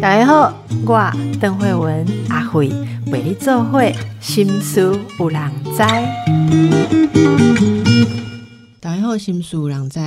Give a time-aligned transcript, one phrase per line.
[0.00, 0.54] 大家好，
[0.86, 2.68] 我邓慧文阿慧
[3.06, 4.80] 为你做会心思
[5.18, 5.78] 有人知。
[8.80, 9.98] 大家好，心思有人知，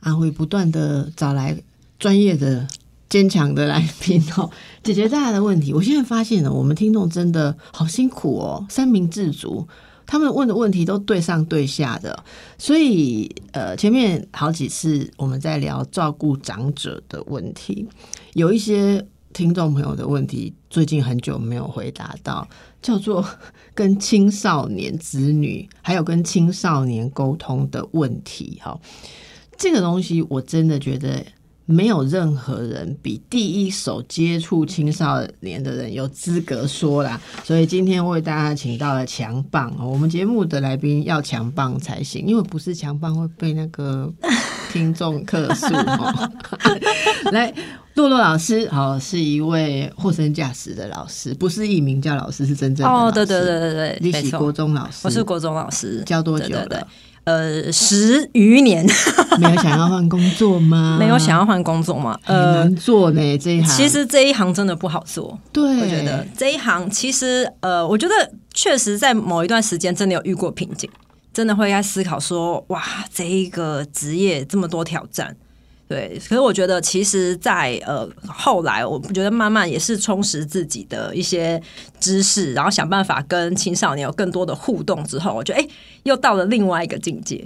[0.00, 1.56] 阿慧不断的找来
[1.98, 2.66] 专业的、
[3.08, 4.50] 坚强的来宾哦，
[4.82, 5.72] 解决大家的问题。
[5.72, 9.66] 我现在发现了，我们听众真的好辛苦哦，三明治族。
[10.06, 12.24] 他们问的问题都对上对下的，
[12.56, 17.86] 所以呃，前面好几次我们在聊照顾长者的问题，
[18.34, 22.48] 有一些听众朋友的问题，最近很久没有回答到，
[22.80, 23.22] 叫做
[23.74, 28.58] 跟青少年子女还有跟青少年沟通的问题。
[28.62, 28.80] 哈，
[29.58, 31.24] 这个东西我真的觉得。
[31.66, 44.12] 没有任何人比第一手接触青少年的人有资格说啦，所以今天为大家请到了强棒哦，我们节目的来宾要强棒才行，因为不是强棒会被那个
[44.72, 46.32] 听众客诉哦。
[47.32, 47.52] 来，
[47.94, 56.86] 洛洛老师，好，是一位货真价实的老师，不是艺名叫老师，是真正的哦，对对对对对，你是国中老师，我是国中老师，教多久了？
[57.26, 58.86] 呃，十余年，
[59.40, 60.96] 没有想要换工作吗？
[60.98, 62.16] 没有想要换工作吗？
[62.24, 63.76] 呃难做呢，这一行。
[63.76, 65.36] 其实这一行真的不好做。
[65.52, 68.14] 对，我觉得这一行其实，呃，我觉得
[68.54, 70.88] 确实在某一段时间真的有遇过瓶颈，
[71.32, 72.80] 真的会在思考说，哇，
[73.12, 75.36] 这一个职业这么多挑战。
[75.88, 81.62] 对，可是我觉得，其实，在呃后来，我觉得慢慢也是充实自己的一些
[82.00, 85.68] 知识，然后想办法跟青少年有更多的互动之后，我觉得哎，
[86.02, 87.44] 又到了另外一个境界。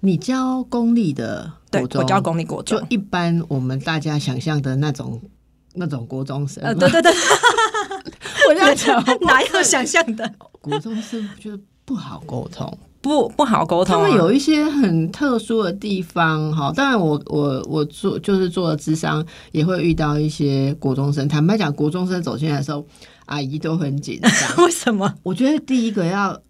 [0.00, 5.20] 你教公立的国中，我教公立国中，就一般我们大家想象的那种
[5.74, 6.62] 那种国中生。
[6.62, 7.12] 呃，对对对，
[8.50, 12.76] 我在讲 哪有想象的国中生，觉得不好沟通。
[13.02, 16.72] 不不好沟通，他们有一些很特殊的地方哈。
[16.74, 21.26] 当然，我我我做就是做了智商，也会遇到一些国中生。
[21.26, 22.86] 坦白讲，国中生走进来的时候，
[23.26, 24.32] 阿姨都很紧张。
[24.64, 25.12] 为什么？
[25.24, 26.40] 我觉得第一个要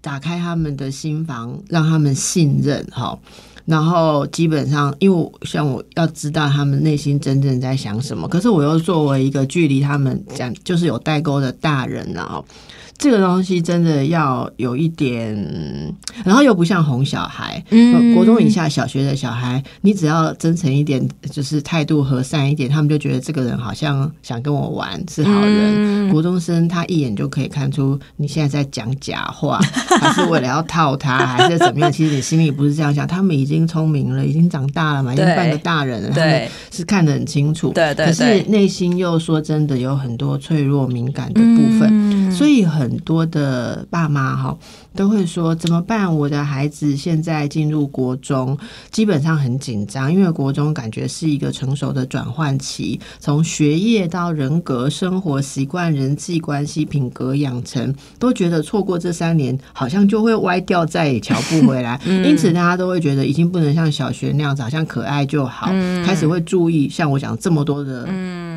[0.00, 3.18] 打开他们的心房，让他们信任哈。
[3.66, 12.42] 然后基本上，因为像我要知道他们内心真正在想什么，可是我又作为一个距离他们讲就是有代沟的大人啊。
[12.98, 15.34] 这个东西真的要有一点，
[16.24, 26.10] 然后又不像哄小孩，嗯，国中以下小学的小孩，你只要真诚一点，就是态度和善一点，他们就觉得这个人好像想跟我玩，是好人。
[26.10, 29.60] 国中生他一眼就可以看出你现在在讲假话，
[30.00, 31.90] 还是为了要套他，还是怎么样？
[31.92, 33.06] 其实你心里不是这样想。
[33.06, 37.70] 他们已经聪明了，已经长大了嘛，已经半个大人了，他们是看得很清楚。
[37.72, 42.98] 对对，可是内心又说真的有很多脆弱敏感的部分，所以很。
[43.08, 44.58] 多的爸妈哈
[44.94, 46.14] 都会说怎么办？
[46.14, 48.58] 我的孩子现在进入国中，
[48.90, 61.98] 基本上很紧张，因为国中感觉是一个成熟的转换期，从学业到人格、生活习惯、人际关系、品格养成，都觉得错过这三年，好像就会歪掉，再也瞧不回来。
[62.04, 65.68] 因此，大家都会觉得已经不能像小学那样子，好像可爱就好，
[66.04, 68.06] 开始会注意像我讲这么多的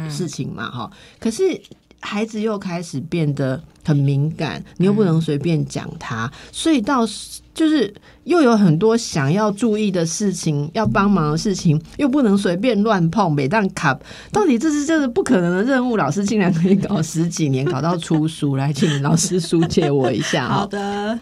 [0.09, 0.91] 事情嘛哈。
[1.19, 1.61] 可是。
[2.01, 7.05] 孩子又开始变得很敏感，你又不能随便讲他，所以到
[7.53, 13.31] 就是又有很多想要注意的事情，要帮忙的事情，又不能随便乱碰。
[13.31, 13.97] 每当卡，
[14.31, 20.47] 到底这是这是不可能的任务，老师竟然可以搞十几年，搞到出书来，请老师书借我一下。
[20.47, 21.17] 好的，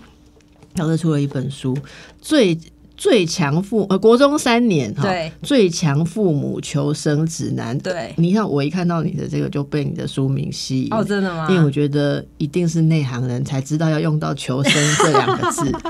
[0.76, 1.78] 老师出了一本书，
[2.20, 2.58] 最。
[3.00, 5.08] 最强父呃，国中三年哈，
[5.42, 7.76] 最强父母求生指南。
[7.80, 11.48] 对，你看我一看到你的这个就被你的书名吸引哦，真的吗？
[11.50, 15.72] 因为我觉得一定是内行人才知道要用到“求生”这两个字。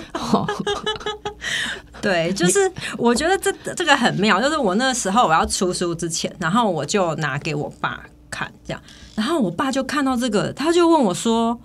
[2.00, 8.80] 对，就是我觉得这这个很妙，就是我那时候我要出书之前，然后我就拿给我爸看，这样，
[9.16, 11.60] 然后我爸就看到这个，他就问我说。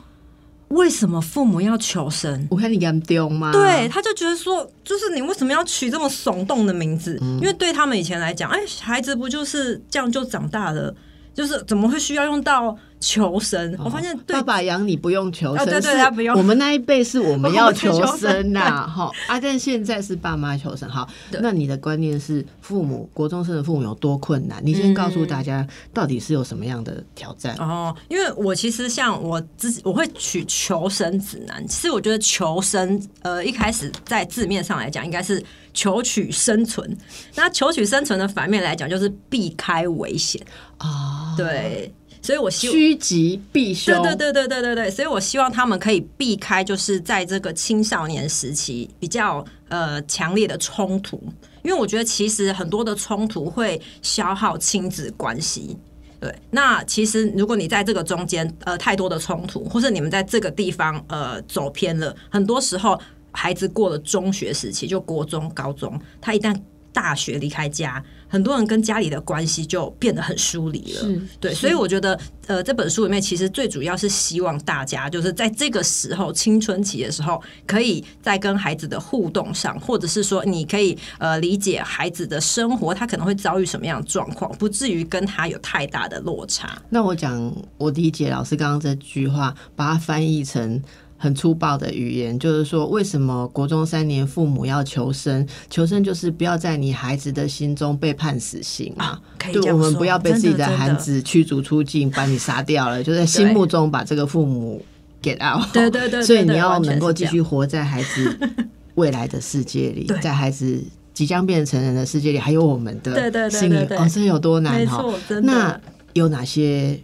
[0.68, 2.46] 为什么父母要求生？
[2.50, 3.52] 我看你敢丢吗？
[3.52, 7.18] 对，他就觉得说，就是你为什么要取这么耸动的名字？
[7.40, 10.94] 因为对他们以前来讲，哎，孩子不就是这样就长大了？
[11.34, 12.76] 就是怎么会需要用到？
[13.06, 16.34] 求生，我发现爸爸养你不用求生，对对，他不用。
[16.38, 19.10] 我们那一辈是我们要 求生呐，哈。
[19.26, 21.06] 啊，但现在是爸妈求生，好。
[21.42, 24.58] 那你的观念是父母国中生的父母有多困难？
[24.64, 27.54] 你先告诉大家，到底是有什么样的挑战？
[27.58, 31.62] 哦，因为我其实像我自己，我会取求生指南。
[31.68, 36.96] 其实我觉得求生，呃，一开始在字面上来讲，应该是求取生存。
[37.34, 40.40] 那求取生存的反面来讲，就是避开危险
[40.78, 41.34] 啊。
[41.36, 41.92] 对。
[42.24, 51.22] 所以我希趋吉避凶，对对对对对对对，所以我希望他们可以避开，就是在这个青少年时期比较呃强烈的冲突，
[51.62, 55.76] 因为我觉得其实很多的冲突会消耗亲子关系。
[56.18, 62.98] 对，那其实如果你在这个中间呃太多的冲突，或是你们在这个地方呃走偏了，很多时候
[63.32, 66.58] 孩子过了中学时期，就国中、高中，他一旦
[66.90, 68.02] 大学离开家，
[68.34, 71.08] 很多人跟家里的关系就变得很疏离了。
[71.38, 86.76] 对，所以我觉得，呃，这本书里面其实最主要是希望大家就是在这个时候青春期的时候，可以在跟孩子的互动上，或者是说你可以呃理解孩子的生活，他可能会遭遇什么样的状况，不至于跟他有太大的落差。
[86.90, 90.82] 那我讲，我理解老师刚刚这句话，把它翻译成
[91.24, 95.46] 很粗暴的语言，就是说，为什么国中三年父母要求生？
[95.70, 99.18] 求生就是不要在你孩子的心中被判死刑啊。
[99.38, 104.84] 对，我们不要被自己的孩子驱逐出境，把你杀掉了，就在心目中把这个父母
[105.22, 105.66] get out。
[105.72, 108.38] 对对对对 所以你要能够继续活在孩子
[108.96, 110.84] 未来的世界里，在孩子。
[111.14, 115.04] 即将变成人的世界里，还有我们的对对对心灵对对哦，这有多难没哈
[115.44, 115.80] 那
[116.12, 116.98] 有哪些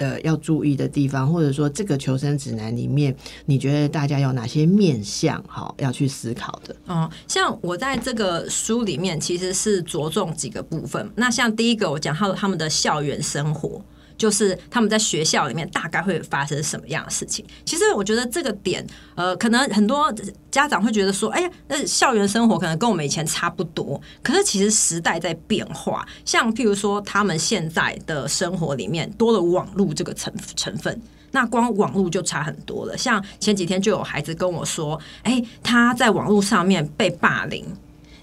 [0.00, 3.14] 呃要注意的地方，或者说这个求生指南里面，
[3.46, 6.74] 你觉得大家有哪些面向好要去思考的？
[6.86, 11.08] 哦，像我在这个书里面其实是着重几个部分。
[11.14, 13.80] 那像第一个，我讲到他们的校园生活，
[14.20, 17.42] 就是他们在学校里面大概会发生什么样的事情。
[17.64, 20.14] 其实我觉得这个点，呃，可能很多
[20.50, 23.98] 家长会觉得说，哎呀，那校园生活可能跟我们以前差不多。
[24.22, 31.00] 可是其实时代在变化，像譬如说，他们现在的生活里面多了网络这个成成分。
[31.32, 32.98] 那光网络就差很多了。
[32.98, 37.64] 像前几天就有孩子跟我说，哎、他在网络上面被霸凌，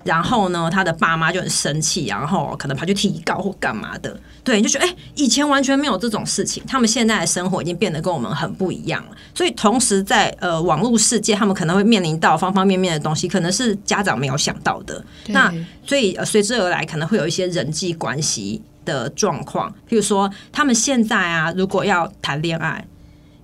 [0.07, 4.17] 然后呢，他的爸妈就很生气，然后可能跑去提告或干嘛的。
[4.43, 9.11] 对，就觉得哎、以前完全没有这种事情，他们现在的生活已经变得跟我们很不一样了。
[9.35, 15.03] 所以同时在呃网络世界，他们可能会面临到方方面面的东西，可能是家长没有想到的。
[15.27, 15.53] 那
[15.85, 22.85] 所以呃随之而来可能会有一些人际关系的状况，譬如说他们现在啊，如果要谈恋爱。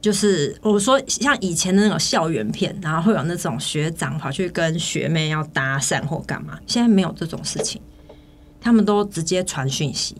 [0.03, 7.81] 就是我说，像以前的那种校园片，然后会有那种学长跑去跟学妹要搭讪或干嘛，现在没有这种事情，
[8.59, 10.17] 他们都直接传讯息，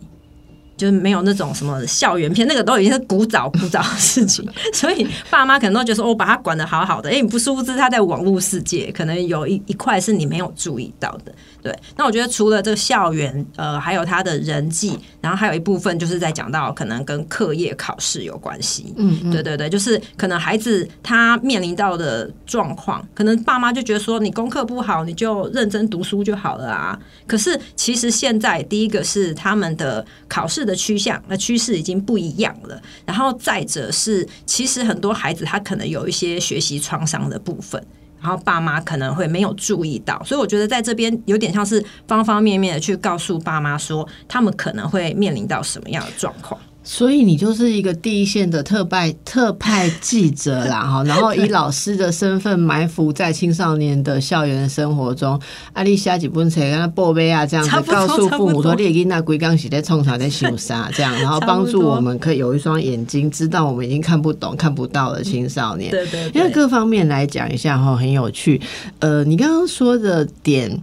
[0.76, 11.32] 就是没有那种什么校园片，那个都已经是古早古早的事情， 所以爸妈可能都觉得说，我把他管的好好的，哎、你不殊不知他在网络世界可能有一一块是你没有注意到的。
[11.62, 18.92] 对，那我觉得除了这个校园，呃，还有他的人际，然后还有一部分就是在讲到可能跟课业考试有关系。
[18.98, 26.98] 嗯嗯，对对对，就是可能孩子他面临到的状况，可能爸妈就觉得说你功课不好，你就认真读书就好了啊。
[27.26, 32.80] 可是其实现在第一个是他们的考试的趋向，那趋势已经不一样了。
[33.04, 37.84] 然后再者是，其实很多孩子他可能有一些学习创伤的部分。
[38.20, 46.58] 然后爸妈可能会没有注意到，所以我觉得在这边有点像是方方面面的去告诉爸妈说，他们可能会面临到什么样的状况。
[46.86, 55.40] 所以你就是一个第一线的特派特派记者啦， 哈，然后以老师的身份埋伏在青少年的校园生活中，
[55.72, 65.90] 阿丽下几本册跟他报备啊，这样子告诉父母说，列囡那龟缸洗在冲场在修杀，这样， 然后帮助我们可以有一双眼睛，知道我们已经看不懂、看不到的青少年。
[65.90, 68.60] 对对因为各方面来讲一下哈，很有趣。
[68.98, 70.78] 呃，你刚刚说的点，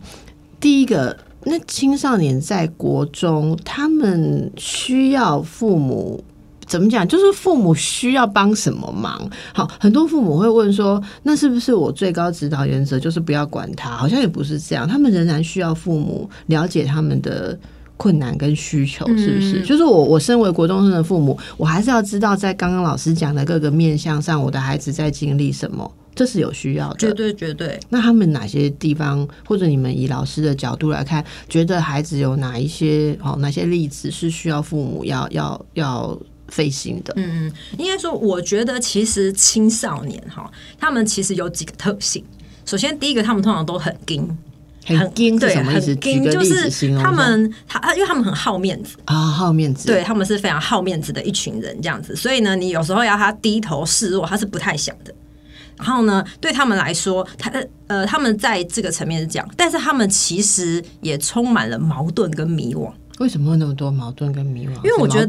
[0.60, 6.24] 第一个，那青少年在国中，他们需要父母。
[6.68, 7.06] 怎么讲？
[7.06, 9.30] 就是父母需要帮什么忙？
[9.54, 17.60] 好，很多父母会问说：“那是不是我最高指导原则就是不要管他？”好像也不是这样，他们仍然需要父母了解他们的
[17.98, 19.60] 困难跟需求，是不是？
[19.60, 27.14] 嗯就是我，我身为国中生的父母，我还是要知道，在刚刚老师讲的各个面向上，我的孩子在经历什么，这是有需要的绝的。
[27.14, 27.80] 对绝对。
[27.90, 37.14] 那他们哪些地方，或者你们以老师的角度来看，觉得孩子有哪一些哦，哪些例子是需要父母要要要费心的？
[37.16, 42.24] 嗯嗯，应该说，我觉得其实青少年哈，他们其实有几个特性。
[42.66, 44.38] 首先，第一个，他们通常都很硬，
[44.86, 45.88] 很硬是对，什么意思？
[45.88, 52.16] 很硬，举个例子就是他们他，因为他们很好面子，啊，好面子，对他们是非常好面子的一群人，这样子。
[52.16, 55.14] 所以呢，你有时候要他低头示弱，他是不太想的。
[55.82, 57.52] 然后呢，对他们来说，他
[57.88, 62.92] 呃，他们在这个层面是这样，但是他们其实也充满了矛盾跟迷惘。
[63.20, 64.76] 为什么会那么多矛盾跟迷惘？
[64.78, 65.26] 因为我觉得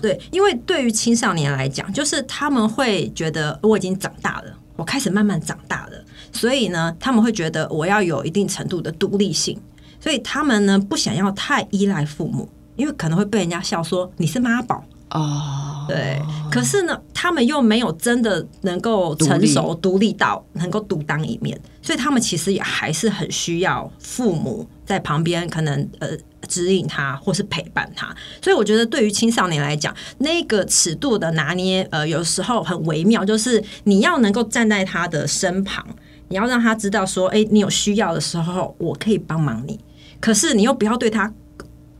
[0.00, 9.58] 对，因为对于青少年来讲，就是他们会觉得我已经长大了，我开始慢慢长大了，所以呢，他们会觉得我要有一定程度的独立性，
[10.00, 14.84] 所以他们呢不想要太依赖父母，因为可能会被人家笑说你是妈宝。
[15.10, 16.20] 哦，对，
[16.50, 26.10] 可是呢，他他们又没有真的能够成熟、独立到能够独当一面，所以他们其实也还是很需要父母在旁边，可能呃
[26.46, 28.14] 指引他或是陪伴他。
[28.40, 35.84] 所以我觉得对于青少年来讲，那个尺度的拿捏，呃，有时候很微妙，就是你要能够站在他的身旁，
[36.28, 39.80] 你要让他知道说，哎，你有需要的时候，我可以帮忙你。
[40.20, 41.32] 可是你又不要对他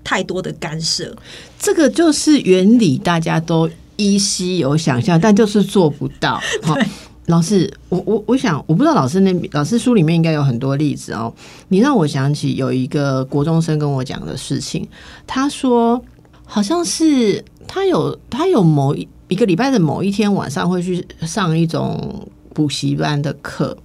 [0.06, 1.12] 太多的干涉，
[1.58, 6.40] 这个就是原理，大家都依稀有想象，但就是做不到。
[6.62, 6.76] 好，
[7.26, 11.34] 老师，我我我想，我不知道老师那老师书里面应该有很多例子哦。
[11.70, 14.86] 你让我想起有一个国中生跟我讲的事情，
[15.26, 16.00] 他说
[16.44, 23.76] 好像是他有他有某一一个礼拜的某一天晚上会去上一种补习班的课。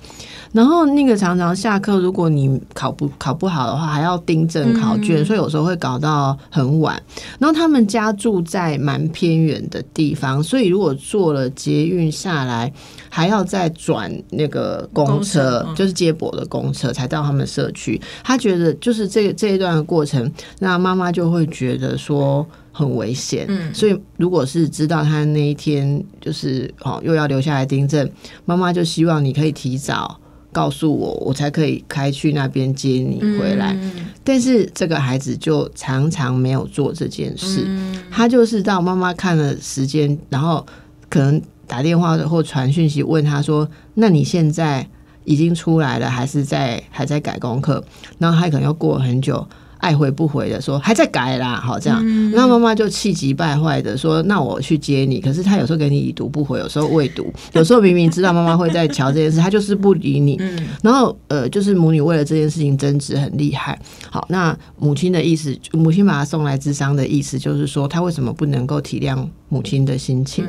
[0.54, 7.02] 然后那个常常下课，如果你考不考不好的话，还要订正考卷，所以有时候会搞到很晚。
[7.40, 12.72] 然后他们家住在蛮偏远的地方，所以如果坐了捷运下来，
[13.10, 18.00] 还要再转那个公车，就是接驳的公车才到他们社区。
[18.24, 20.30] 他觉得就是这这一段的过程，
[20.60, 23.46] 那妈妈就会觉得说很危险。
[23.48, 28.10] 嗯，所以如果是知道他那一天就是哦又要留下来订正，
[28.46, 30.18] 妈妈就希望你可以提早。
[30.52, 33.76] 告诉我，我才可以开去那边接你回来。
[34.24, 37.66] 但是这个孩子就常常没有做这件事。
[38.12, 40.66] 他就是到妈妈看了时间，然后
[41.10, 44.88] 可能打电话或传讯息问他说：“那你现在
[45.24, 47.84] 已经出来了，还是在还在改功课？”
[48.20, 49.48] 然后他可能要过很久。
[49.82, 52.00] 爱回不回的说还在改啦，好这样，
[52.32, 60.40] 那妈妈就气急败坏的说：“那我去接你。”可是他有时候给你已读不回，有时候未读， 有时候明明知道妈妈会在瞧这件事，他就是不理你。
[60.84, 63.78] 然后呃，就是母女为了这件事情争执很厉害。
[64.10, 70.46] 好，那母亲的意思，母亲把他送来智商的意思，就是说他为什么不能够体谅母亲的心情？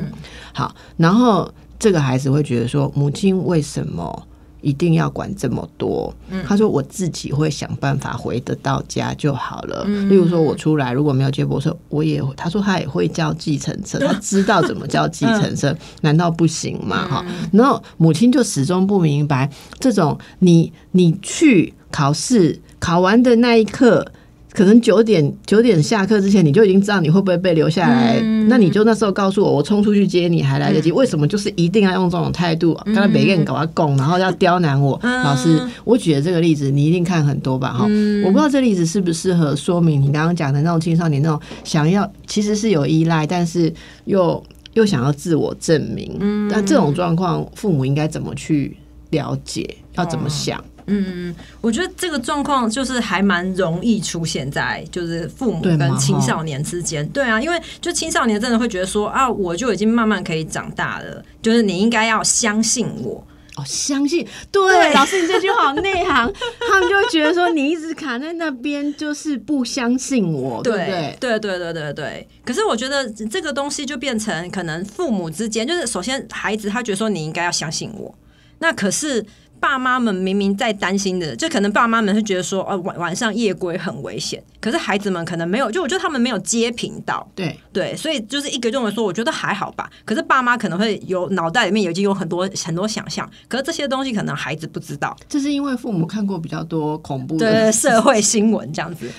[0.53, 4.27] 好，然后这个孩子会觉得说，母亲为什么？
[4.63, 6.11] 一定要管这么多？
[6.47, 9.83] 他说：“我自己会想办法回得到家就好了。
[9.83, 17.05] 例如说，我出来如果没有接驳车，我也他说他也会叫计程车， 他知道怎么叫计程车， 难道不行吗？
[17.07, 17.25] 哈！
[17.51, 24.07] 然后母亲就始终不明白这种你你去考试考完的那一刻。”
[24.53, 28.19] 可能九点九点下课之前，你就已经知道你会不会被留下来。
[28.47, 30.91] 那你就那时候告诉我，我冲出去接你还来得及。
[30.91, 32.73] 为什么就是一定要用这种态度？
[32.85, 34.99] 刚才每个人搞他拱，然后要刁难我。
[35.01, 37.73] 老师，我举的这个例子，你一定看很多吧？
[37.73, 37.85] 哈，
[38.23, 43.73] 我不知道这例子适不适合说明你刚刚讲的那种青少年那种想要其实是有依赖，但是
[44.05, 44.43] 又
[44.73, 46.47] 又想要自我证明。
[46.47, 48.77] 那这种状况，父母应该怎么去
[49.09, 49.77] 了解？
[49.95, 50.63] 要怎么想？
[50.87, 57.07] 嗯，我觉得这个状况就是还蛮容易出现在就是父母跟青少年之间。
[57.09, 63.25] 对啊，因为就青少年真的会觉得说啊，我就已经慢慢可以长大了，就是你应该要相信我
[63.55, 66.33] 哦，相信对老师你这句话好内行，
[66.67, 72.27] 他们就会觉得说你一直卡在那边就是不相信我，对对对对对对对。
[72.43, 78.13] 可是我觉得这个东西就变成可能父母之间，就是首先孩子他觉得说你应该要相信我，
[78.59, 79.25] 那可是。
[79.63, 84.43] 爸妈们明明在担心的，就可能爸妈们是觉得说，呃，晚晚上夜归很危险。
[84.59, 89.89] 可是孩子们可能没有，就我觉得他们没有接频道，对对，所以就是一个认为说，我觉得还好吧。
[90.03, 95.15] 可是爸妈可能会有脑袋里面已经有很多很多想象，可是这些东西可能孩子不知道。
[95.29, 99.09] 这是因为父母看过比较多恐怖的社会新闻，这样子。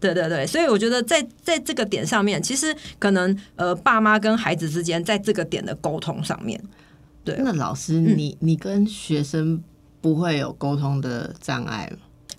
[0.00, 6.58] 对对对，所以我觉得在在这个点上面，其实可能呃，爸妈跟孩子之间在这个点的沟通上面，
[7.22, 7.36] 对。
[7.40, 9.62] 那老师，你你跟学生。
[10.00, 11.90] 不会有沟通的障碍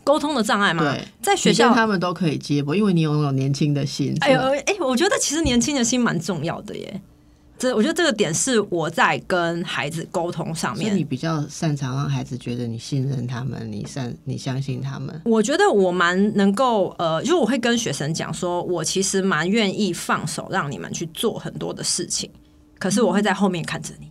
[0.03, 0.84] 沟通的障碍吗？
[0.84, 4.18] 对，在学校他们都可以接驳，因为你拥有年轻的心。
[4.22, 7.01] 哎呦，哎，我觉得其实年轻的心蛮重要的耶。
[7.60, 15.22] 这我觉得这个点是我在跟孩子沟通上面，你比较擅长让孩子觉得你信任他们，你善你相信他们。
[15.25, 22.27] 我觉得我蛮能够呃，就我会跟学生讲说，我其实蛮愿意放手让你们去做很多的事情，
[22.80, 24.10] 可是我会在后面看着你。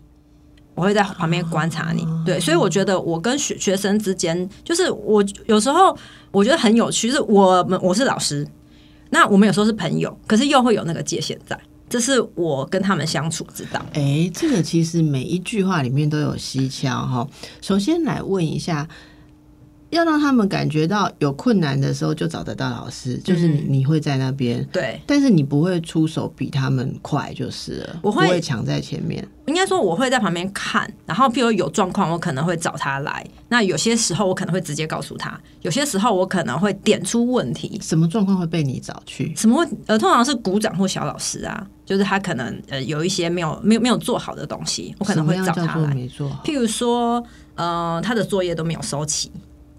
[0.81, 5.95] 我会在旁边观察你，对，所以我觉得我跟学学生之间，就是我有时候
[6.31, 8.49] 我觉得很有趣，是我们我是老师，
[9.11, 13.85] 那我们有时候是朋友，可是又会有那个界限在，这是我跟他们相处之道。
[13.93, 17.29] 哎，这个其实每一句话里面都有蹊跷哈。
[17.61, 18.89] 首先来问一下。
[19.91, 29.27] 要让他们感觉到有困难的时候就找得到老师，就是你你会在那边，对，但是你不会出手比他们快，就是了，我会抢在前面。
[29.47, 33.27] 应该说我会在旁边看，然后譬如有状况，我可能会找他来。
[33.49, 37.77] 那有些时候我可能会直接告诉他，有些时候我可能会点出问题。
[37.83, 39.35] 什么状况会被你找去？
[39.35, 39.67] 什么？
[39.87, 41.67] 呃，通常是鼓掌或小老师啊。
[41.85, 45.93] 就是他可能呃有一些没有没有没有做好的东西，我可能会找他来。
[45.93, 47.21] 没做好譬如说，
[47.57, 49.29] 呃，他的作业都没有收齐，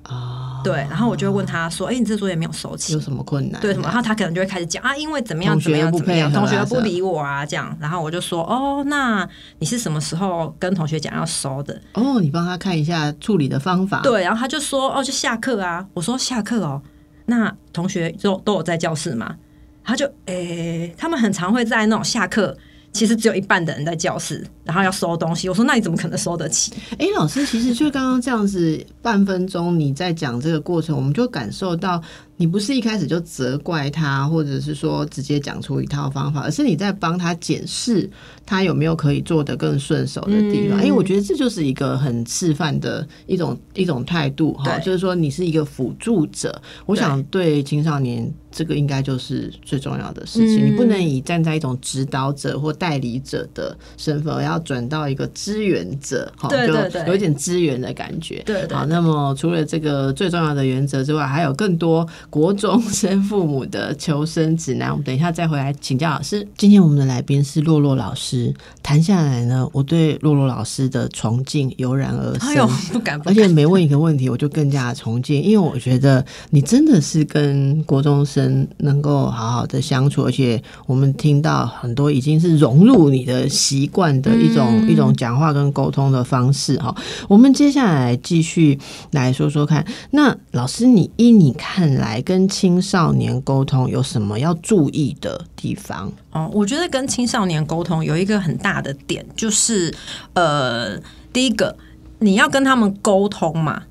[0.04, 0.62] 啊？
[0.64, 3.60] 对，然后我就会问他说：“哎、你这作业没有收起有，什么困难？
[3.62, 7.76] 对什么？”然后他可能就会开始讲啊，因为怎么样怎么样怎么样，同学不理我啊，这样。
[7.80, 9.28] 然后我就说：“哦，那
[9.60, 16.82] 你是什么时候跟同学讲要收的？”哦，你帮他看一下处理的方法。，对，然后他就说：“哦，就下课啊。”我说：“下课哦，
[17.26, 19.36] 那同学都都有在教室吗？”
[19.84, 22.56] 他就诶、他们很常会在那种下课。
[22.94, 25.48] 其实只有一半的人在教室，然后要收东西。
[25.48, 32.02] 我说：“那你怎么可能收得起哎，老师，其实就刚刚这样子半分钟你在讲这个过程，我们就感受到
[32.42, 38.10] 你不是一开始就责怪他，或者是说直接讲出一套方法，而是你在帮他检视
[38.48, 40.80] 他有没有可以做得更顺手的地方。
[40.80, 46.60] 嗯哎、我觉得这就是一个很示范的一种一种态度哈，就是说你是一个辅助者。
[46.88, 56.58] 我想对青少年这个应该就是最重要的事情，嗯你不能以站在一种指导者或代理者的身份，而要转到一个支援者，哈，就
[57.06, 58.42] 有一点支援的感觉。
[58.48, 64.90] 对对好，那么除了这个最重要的原则之外，还有更多国中生父母的求生指南。
[64.90, 66.48] 我们等一下再回来请教老师。
[66.58, 72.48] 今天我们的来宾是洛洛老师，谈下来呢，我对洛洛老师的崇敬油然而？”生。
[72.48, 73.34] 哎呦，不敢不而。
[73.34, 86.96] 且每问一个问题，我就更加崇敬，因为我觉得你真的是跟国中生能够好好的相处，而且我们听到很多已经是融入你的习惯的一种、嗯一种讲话跟沟通的方式哈。
[87.28, 88.78] 我们接下来继续
[89.12, 96.12] 来说说看，那老师你依你看来，跟青少年沟通有什么要注意的地方？
[96.32, 99.94] 哦，我觉得跟青少年沟通有一个很大的点，就是
[100.34, 100.98] 呃，
[101.34, 101.76] 第一个
[102.20, 103.84] 你要跟他们沟通嘛。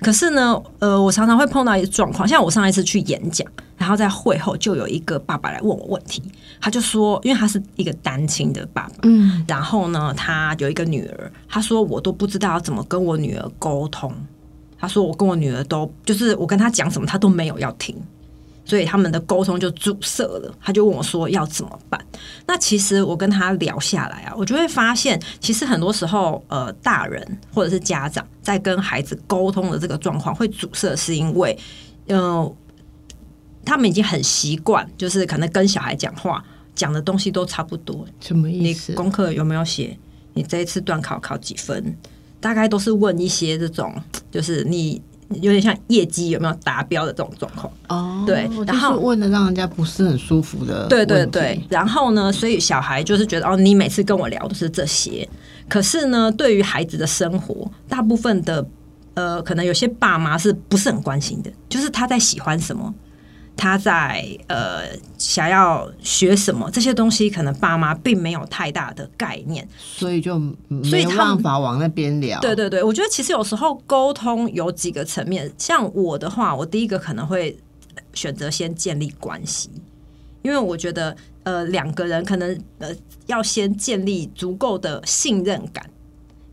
[0.00, 3.44] 可是呢，呃，我常常会碰到一个状况，像我上一次去演讲，
[3.76, 6.22] 然后在会后就有一个爸爸来问我问题，
[6.60, 14.12] 他就说，因为他是一个单亲的爸爸，嗯，然后呢，他有一个女儿，他说我都不知道要怎么跟我女儿沟通。
[14.78, 17.96] 他说我跟我女儿都就是我跟她讲什么，她都没有要听，
[18.64, 20.54] 所以他们的沟通就阻塞了。
[20.60, 22.00] 他就问我说要怎么办？
[22.46, 31.58] 那其实我跟他聊下来啊，我就会发现，其实很多时候呃，大人或者是家长在跟孩子沟通的这个状况会阻塞，是因为
[32.06, 32.54] 呃，
[33.64, 38.92] 他们已经很习惯，就是可能跟小孩讲话讲的东西都差不多，什么意你思？
[38.94, 39.98] 功课有没有写？
[40.34, 41.96] 你这一次段考考几分？
[42.40, 43.94] 大概都是问一些这种，
[44.30, 45.00] 就是你
[45.42, 47.72] 有点像业绩有没有达标的这种状况。
[47.88, 55.28] 哦，对就是然后问的让人家不是很舒服的，对对对，，然后呢，所以小孩就是觉得哦，你每次跟我聊都是这些，
[55.68, 58.66] 可是呢，对于孩子的生活，大部分的
[59.14, 62.94] 呃，可能有些爸妈是不是很关心的，就是他在喜欢什么。
[63.58, 64.84] 他在呃
[65.18, 70.38] 想要学什么这些东西，可能爸妈并没有太大的概念，所以就
[70.84, 72.38] 所以他没有办法往那边聊。
[72.40, 77.58] 对对对，我觉得其实有时候沟通有几个层面，像我的话，我第一个可能会
[78.14, 79.68] 选择先建立关系，
[80.42, 82.94] 因为我觉得呃两个人可能呃
[83.26, 85.84] 要先建立足够的信任感，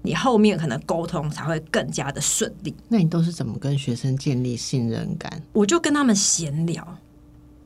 [0.06, 2.74] 你后面可能沟通才会更加的顺利。
[2.88, 5.42] 那你都是怎么跟学生建立信任感？
[5.52, 6.98] 我就跟他们闲聊，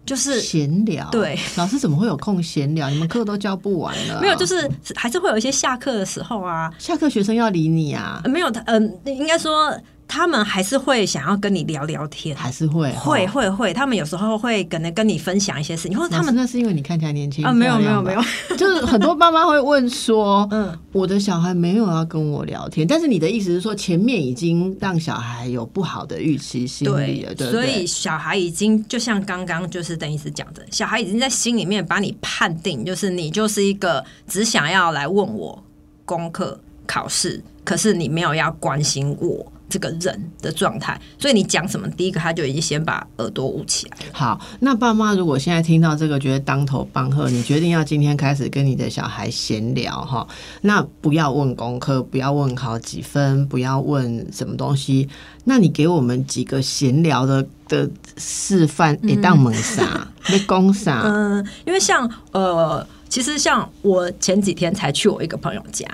[0.05, 1.09] 就是闲聊。
[1.11, 2.89] 对，老师怎么会有空闲聊？
[2.89, 9.77] 你们课都教不完了啊、 没有，就是还是会有一些下课的时候啊，下课学生要理你啊，呃没有他嗯、应该说
[10.09, 12.35] 他们还是会想要跟你聊聊天。
[12.35, 13.31] 还是会会哦。
[13.31, 18.21] 会会，他们有时候会可能跟你分享一些事情，或者他们那是因为你看起来年轻啊，没有没有没有，
[18.57, 27.63] 就是很多爸妈会问说， 嗯，我的小孩没有要跟我聊天，但是你的意思是说，前面已经让小孩有不好的预期心理了，对不所？
[27.63, 35.63] 以小孩已经就像刚刚就是邓医师讲的，小孩已经在心里面把你判定，就是你就是一个只想要来问我
[36.03, 44.05] 功课考试，可是你没有要关心我这个人的状态，所以你讲什么，第一个他就已经先把耳朵捂起来了。
[44.11, 50.27] 好，那爸妈如果现在听到这个，觉得当头棒喝，你决定要今天开始跟你的小孩闲聊哈，
[50.61, 55.07] 那不要问功课，不要问考几分，不要问什么东西，
[55.45, 61.03] 那你给我们几个闲聊的的示范，也当猛啥， 你讲啥？
[61.05, 65.85] 嗯，因为像呃，其实像我前几天才去我一个朋友家，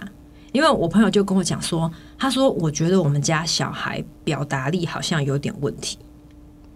[0.51, 5.97] 因为我朋友就跟我讲说，他说我觉得我们家小孩表达力好像有点问题。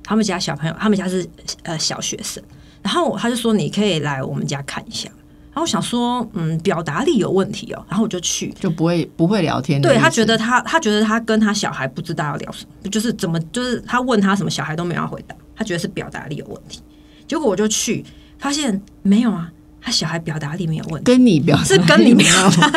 [0.03, 1.27] 他们家小朋友，他们家是
[1.63, 2.43] 呃小学生，
[2.81, 5.07] 然后他就说你可以来我们家看一下。
[5.51, 8.53] 然后我想说，嗯，表达力有问题哦，然后我就去。
[8.59, 9.81] 就不会不会聊天？
[9.81, 16.79] 对他觉得他他觉得他跟他小孩不知道要聊什么，就是怎么就是他问他什么，小孩都没有要回答，他觉得是表达力有问题。
[17.27, 18.03] 结果我就去
[18.37, 21.11] 发现没有啊，他他小孩表达力没有问题。
[21.11, 22.29] 跟你表达是跟你没有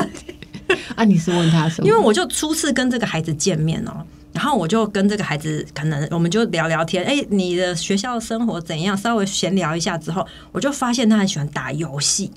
[0.96, 1.04] 啊？
[1.04, 1.88] 你是问他什么？
[1.88, 8.96] 因为我就初次跟这个孩子见面哦，然后我就跟这个孩子可能我们就聊聊天，哎，你的学校生活怎样？
[8.96, 12.30] 稍微闲聊一下之后，我就发现他很喜欢打游戏。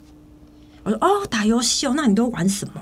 [0.83, 2.81] 我说哦，打游戏哦，那你都玩什么？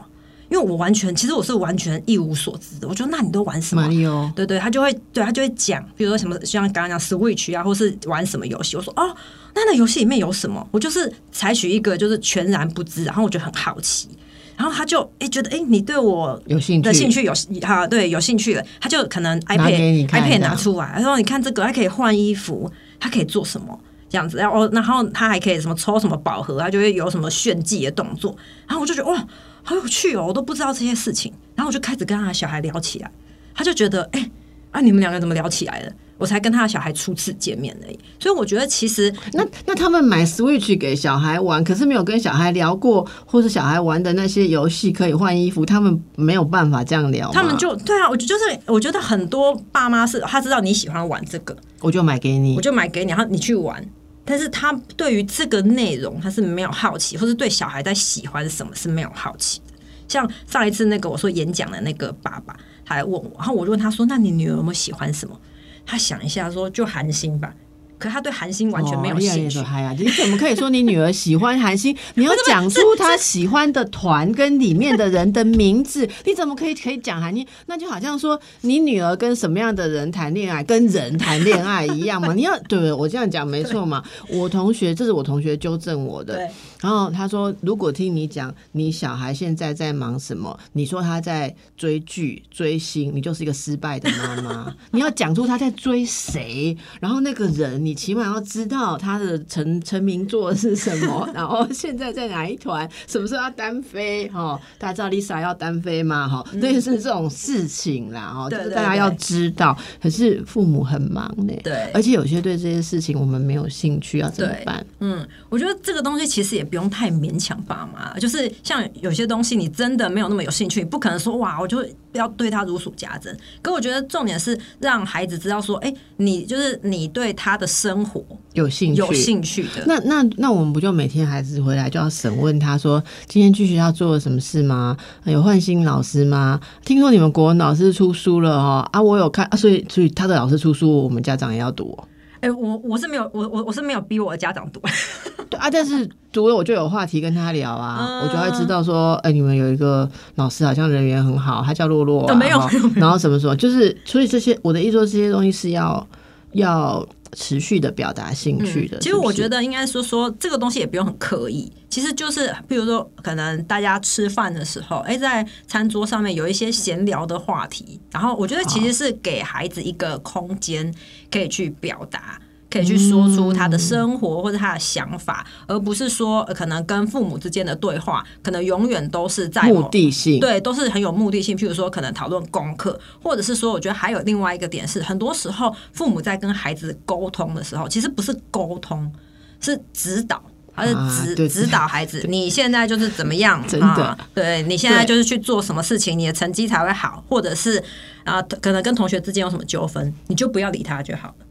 [0.50, 2.88] 因为我完全其实我是完全一无所知的。
[2.88, 3.88] 我说那你都玩什么马？
[3.88, 8.78] 里奥对对，他就会对他就会讲，比如说什么像刚刚讲 Switch 啊，或是玩什么游戏。
[8.78, 9.16] 我说哦，
[9.56, 10.68] 那那游戏里面有什么？
[10.70, 14.10] 我就是采取一个就是全然不知，然后我就很好奇，
[14.58, 16.88] 然后他就哎觉得哎你对我有兴趣。
[16.88, 23.80] 的兴趣有哈对有兴趣了，他就可能 iPad iPad 拿出来，他说你看这个，它可以换衣服，它可以做什么？
[24.10, 28.36] 这样子，然后然后他还可以什么抽什么宝盒，他就会有什么炫技的动作，
[28.68, 29.28] 然后我就觉得哇，
[29.64, 33.10] 好有趣哦，我都不知道这些事情，然后我就开始跟他的小孩聊起来，
[33.56, 34.30] 他就觉得哎、
[34.70, 35.92] 啊你们两个怎么聊起来了？
[36.24, 47.30] 我才跟他的小孩初次见面而已，所以我觉得其实那那他们买 Switch 给小孩玩，可是没有跟小孩聊过，或是小孩玩的那些游戏可以换衣服，他们没有办法这样聊。
[47.34, 53.86] 他们就对啊，我就就是我觉得很多爸妈是他知道你喜欢玩这个，我就买给你我，就买给你，然后你去玩。
[54.24, 59.74] 但是他对于这个内容他是没有好奇，或是对小孩在喜欢什么是没有好奇的。
[60.08, 62.56] 像上一次那个我说演讲的那个爸爸，
[62.86, 65.38] 他来问我，然后我就问他说：“那你女儿有没有喜欢什么？”
[65.86, 67.54] 他想一下说：“就韩星吧。”
[68.00, 69.60] 可他对韩星完全没有哦兴趣。
[69.60, 71.96] 哎呀，你怎么可以说你女儿喜欢韩星？
[72.16, 76.06] 你要讲出她喜欢的团跟里面的人的名字。
[76.26, 77.48] 你怎么可以可以讲韩星？
[77.68, 82.34] 那就好像说你女儿跟什么样的人谈恋爱，跟人谈恋爱一样嘛。
[82.34, 84.04] 你要对我这样讲没错嘛。
[84.28, 86.46] 我同学，这是我同学纠正我的。
[86.84, 94.76] 对，然后他说，如果听你讲你小孩现在在忙什么，你说他在追剧、追星，你就是一个失败的妈妈。
[94.92, 109.78] 你要讲出他在追谁，然后那个人，你起码要知道他的成成名作是什么， 然后现在在哪一团，什么时候要单飞哈、大家知道 Lisa 要单飞吗哈、类似这种事情啦哈、就对对是大家要知道。
[110.02, 114.86] 可是父母很忙呢，对而且有些对这些事情我们没有兴趣，要怎么办？
[115.00, 123.38] 嗯，我觉得这个东西其实也不用太勉强爸妈，就是像有些东西你真的没有那么有兴趣，你不可能说哇，我就要对他如数家珍。
[123.62, 129.84] 可我觉得重点是让孩子知道说，哎、你就是你对他的生活有兴趣，有兴趣的。
[129.86, 134.98] 那那那我们不就每天孩子回来就要审问他说今天去学校做了什么事吗？
[135.26, 136.60] 有换新老师吗？
[136.84, 142.08] 听说你们国文老师出书了哦啊，我有看啊，所以所以他的老师出书，我们家长也要读、哦。
[142.44, 144.82] 哎、我我是没有，我我我是没有逼我的家长读。
[145.50, 152.60] 对啊，但是读了我就有话题跟他聊啊，嗯我就会知道说，哎、你们有一个老师好像人缘很好，他叫洛洛、没有
[152.96, 156.06] 然后什么什么，就是所以这些我的意思说这些东西是要
[156.52, 158.98] 要持续的表达兴趣的。
[158.98, 170.94] 嗯其实我觉得得应该说说这个东西也不用很刻意，其实就是比如说可能大家吃饭的时候，哎、在餐桌上面有一些闲聊的话题，然后我觉得其实是给孩子一个空间
[171.32, 172.40] 可以去表达。
[172.74, 181.56] 可以去说出他的生活或者他的想法，而不是说、呃可能跟父母之间的对话，可能永远都是在目的性对，都是很有目的性。
[181.56, 189.12] 譬如说，可能讨论功课，或者是说，我觉得还有另外一个点是，很多时候父母在跟孩子沟通的时候，其实不是沟通，
[189.60, 190.42] 是指导。
[190.76, 193.64] 而是指、啊指导孩子，你现在就是怎么样？
[193.68, 197.84] 真的啊对你现在就是去做什么事情，你的成绩才会好，或者是
[198.24, 201.43] 啊，可能跟同学之间有什么纠纷，你就不要理他就好了。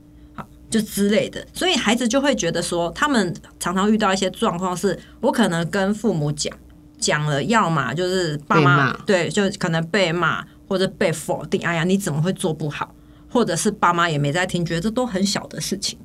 [0.72, 6.52] 好，就之类的，所以孩子就会觉得说，他们常常遇到一些状况，是我可能跟父母讲
[6.98, 12.94] 讲了，要么就是爸妈对，就可能被骂或者被否定，哎呀，你怎么会做不好？
[13.28, 15.98] 或者是爸妈也没在听，觉得这都很小的事情。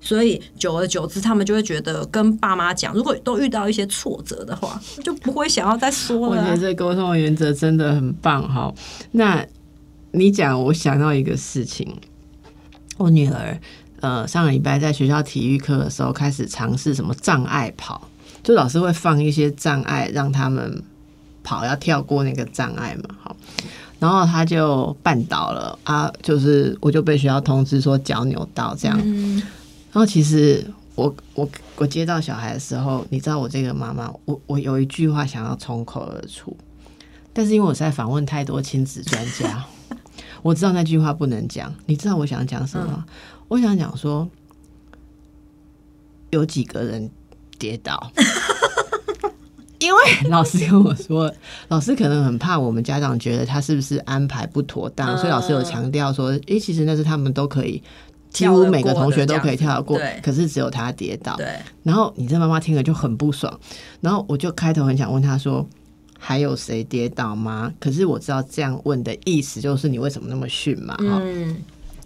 [0.00, 8.72] 所以久而久之，他们就会觉得跟爸妈讲，如果都遇到一些挫折的话，就不会想要再说了啊、我觉得这沟通的原则真的很棒哈。
[9.10, 9.44] 那
[10.12, 11.94] 你讲，我想到一个事情，
[12.96, 13.60] 我女儿
[14.00, 18.08] 呃上个礼拜在学校体育课的时候开始尝试什么障碍跑，
[18.42, 20.82] 就老师会放一些障碍让他们
[21.42, 23.36] 跑，要跳过那个障碍嘛，好。
[23.98, 29.36] 然后他就绊倒了啊，就是我就被学校通知说脚扭到这样，嗯
[29.92, 36.56] 然后其实我我我接到小孩的时候，你知道我这个妈妈，我我有一句话想要从口而出，
[37.34, 39.62] 但是因为我在访问太多亲子专家，
[40.42, 41.72] 我知道那句话不能讲。
[41.86, 43.04] 你知道我想讲什么吗？
[43.48, 44.28] 我想讲说，
[46.30, 47.10] 有几个人
[47.58, 48.10] 跌倒。
[49.80, 51.32] 因为老师跟我说，
[51.68, 57.82] 老师可能很怕我们家长觉得他是不是安排不妥当，所以老师有强调说，诶、其实那是他们都可以
[58.28, 61.34] 几乎每个同学都可以跳得过可是只有他跌倒。
[61.36, 63.58] 对，然后你这妈妈听了就很不爽，
[64.02, 65.66] 然后我就开头很想问他说。
[66.22, 67.72] 还有谁跌倒吗？
[67.80, 70.94] 可是我知道这样问的意思就是你为什么那么逊嘛？
[70.98, 71.56] 哈、嗯，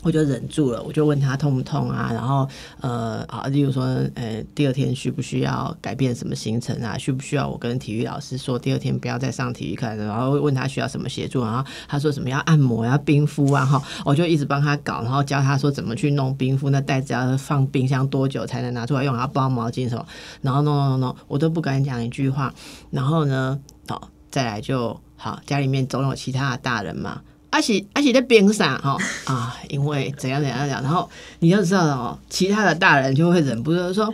[0.03, 2.11] 我就忍住了，我就问他痛不痛啊？
[2.13, 2.49] 然后
[2.81, 3.83] 呃啊，例如说
[4.15, 6.97] 呃，第二天需不需要改变什么行程啊？
[6.97, 9.87] 需不需要我跟体育老师说第二天不要再上体育课？
[9.97, 13.65] 然后问他需要什么协助，然后他说什么要按摩、要冰敷啊？
[13.67, 19.15] 哈，我就一直帮他搞，然后教他说怎么去弄冰敷，那袋子要放冰箱多久才能拿出来用？
[19.15, 20.07] 然后包毛巾什么，
[20.43, 22.55] 然后弄弄弄弄，我都不敢讲一句话。
[22.91, 27.21] 然后呢，好，再来就好，家里面总有其他的大人嘛。
[27.51, 28.97] 阿喜阿喜在边上哈
[29.33, 34.05] 啊，因为怎样怎样怎样，然后你就知道了哦，其他的大人就会忍不住说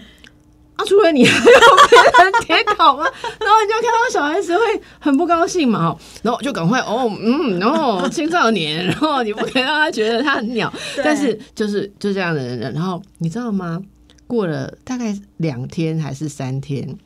[0.77, 2.33] 啊，除了你还有别人
[2.65, 3.05] 跌倒吗？
[3.41, 4.63] 然后你就看到小孩子会
[4.99, 10.71] 很不高兴嘛，哦然后就赶快哦嗯，然后 青少年，然后你不可以让他觉得他很鸟，
[11.03, 13.81] 但是就是就这样的人，然后你知道吗？
[14.27, 16.97] 过了大概两天还是三天，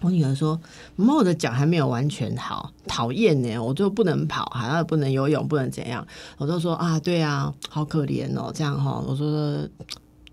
[0.00, 0.60] 我女儿说
[0.96, 9.66] ：“妈，我的脚还没有完全好，讨厌呢，我就不能跑，还要不能游泳，不能怎样。”我就说：“啊，对啊，好可怜哦，这样哈。”我说：“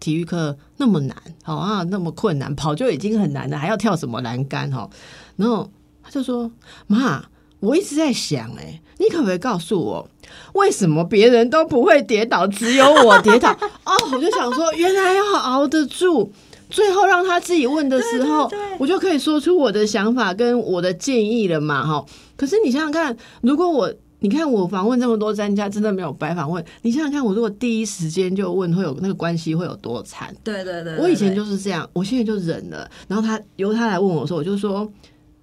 [0.02, 4.90] 体育课那么难，好啊，那么困难，跑就已经很难了，还要跳什么栏杆哈？”
[5.38, 5.70] 然后
[6.04, 6.52] 他就说
[6.88, 7.24] ：“妈，
[7.62, 10.10] 我一直在想，哎，你可不可以告诉我，
[10.54, 13.52] 为什么别人都不会跌倒，只有我跌倒？”
[13.86, 16.34] 哦，我就想说，原来要熬得住。
[16.72, 22.04] 最后让他自己问的时候，我就可以说出我的想法跟我的建议了嘛，哈。
[22.36, 30.36] 可是你想想看，如果我你看我访问这么多专家，真的没有白访问，你想想看，我如果第一时间就问，会有那个关系会有多惨？
[30.44, 32.90] 对对对，我以前就是这样，我现在就忍了。
[33.08, 34.92] 然后他由他来问我说，我就说。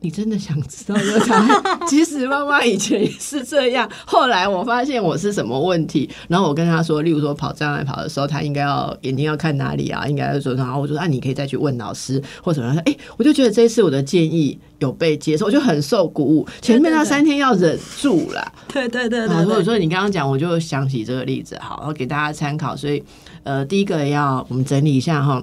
[0.00, 1.60] 你真的想知道这个小孩？
[1.88, 3.90] 其实妈妈以前也是这样。
[4.06, 10.06] 后来我发现我是什么问题，然后我跟他说，例如说跑障碍跑的时候，他应该要眼睛要看哪里啊？
[10.06, 12.68] 应该要说，然后我就说啊，你可以再去问老师或什么。
[12.86, 16.46] 哎、我就觉得这一次我的建议有被接受，我就很受鼓舞。
[16.62, 18.52] 前面那三天要忍住啦。
[18.68, 22.76] 对对对对对，所以你刚刚讲，我就想起这个例子，好，然后给大家参考。
[22.76, 23.02] 所以，
[23.42, 25.42] 呃，第一个要我们整理一下哈。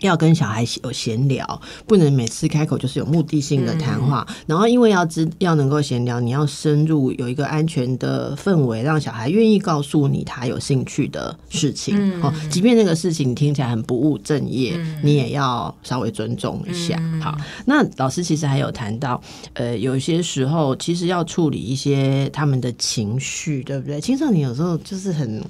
[0.00, 4.26] 要跟小孩有闲聊，不能每次开口就是有目的性的谈话。
[4.46, 11.96] 然后，因为要知要能够闲聊，你要深入，有一个安全的氛围，让小孩愿意告诉你他有兴趣的事情。
[11.98, 17.00] 嗯哦，即便那个事情听起来很不务正业，你也要稍微尊重一下。
[17.20, 19.20] 好，那老师其实还有谈到，
[19.54, 24.00] 呃，有些时候其实要处理一些他们的情绪，对不对？
[24.00, 25.42] 青少年有时候就是很。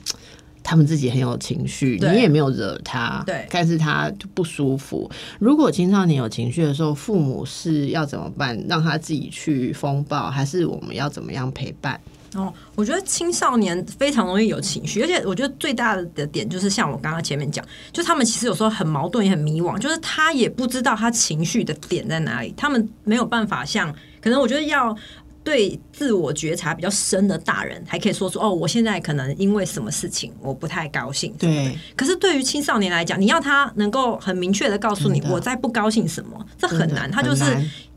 [0.65, 5.09] 他们自己很有情绪，你也没有惹他，对但是他就不舒服。
[5.39, 8.59] 如果青少年有情绪的时候，父母是要怎么办？
[8.67, 12.01] 让他自己去风暴，还是我们要怎么样陪伴？
[12.35, 24.97] 哦，我觉得青少年非常容易有情绪，而且我觉得最大的点就是像我刚刚前面讲，就他们其实有时候很矛盾，也很迷惘，就是他也不知道他情绪的点在哪里，他们没有办法像，可能我觉得要。
[25.45, 31.33] 对自我觉察比较深的大人，还可以说出哦，我现在可能因为什么事情我不太高兴。
[31.39, 37.11] 对，可是对于青少年来讲，你要他能够很明确的告诉你我在不高兴什么，这很难。
[37.11, 37.45] 他就是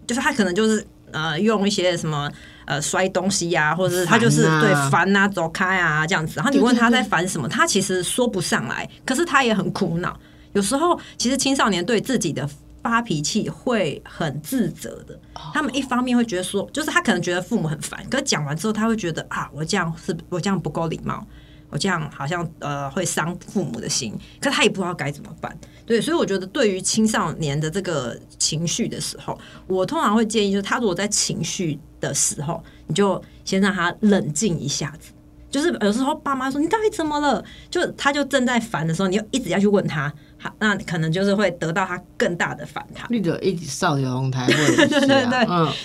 [0.05, 2.29] 就是他可能就是呃用一些什么
[2.65, 6.33] 呃摔东西呀、或者是他就是对烦啊走开啊这样子。
[6.35, 10.19] 然后你问他在烦什么，他其实说不上来，可是他也很苦恼。
[10.53, 12.49] 有时候其实青少年对自己的
[12.89, 21.25] 发脾气会很自责的，哦他们一方面会觉得说，就是他可能觉得父母很烦，可讲完之后他会觉得啊，我这样是我这样不够礼貌，
[21.69, 25.57] 我这样好像呃会伤父母的心，可他也不知道该怎么办。
[25.85, 35.11] 对，所以我觉得对于青少年的这个情绪的时候，我通常会建议，就是他如果在情绪的时候，你就先让他冷静一下子。
[35.49, 40.15] 就是有时候爸妈说你到底怎么了，就他就正在烦的时候，你就一直要去问他，好，
[40.59, 43.05] 那可能就是会得到他更大的反弹。
[43.09, 45.27] 绿的一直少有红台，或者、啊、 对对对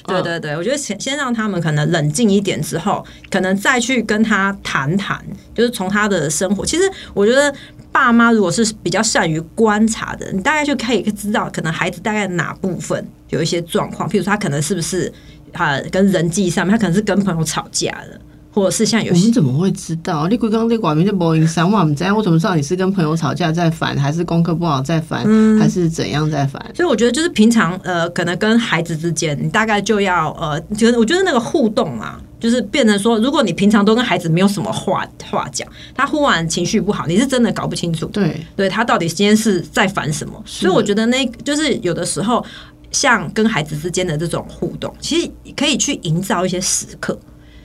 [0.05, 5.23] 对对对，我觉得先先让他们可能冷静一点之后，可能再去跟他谈谈，
[5.55, 6.65] 就是从他的生活。
[6.65, 6.83] 其实
[7.15, 7.55] 我觉得
[7.91, 15.13] 爸妈如果是比较善于观察的，你大概就可以知道，可能孩子大概哪部分有一些状况，譬如说他可能是不是
[15.53, 18.21] 啊跟人际上面，他可能是跟朋友吵架的，
[18.53, 20.29] 或者是像有些我们怎么会知道？
[20.29, 26.63] 你刚刚在寡名就播音三万，我们知道我怎么知道你是跟朋友吵架在烦，还是功课不好在烦，嗯还是怎样在烦？
[26.75, 40.43] 所以我觉得就是平常呃，可能跟孩子之间，你大概就要呃，觉得我觉得那个互动啊，就是变成说，如果你平常都跟孩子没有什么话话讲，他忽然情绪不好，你是真的搞不清楚，对，对他到底今天是在烦什么。
[40.45, 42.45] 所以我觉得那就是有的时候，
[42.91, 47.19] 像跟孩子之间的这种互动，其实可以去营造一些时刻。